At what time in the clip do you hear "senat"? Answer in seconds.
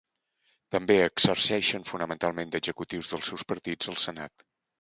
4.09-4.49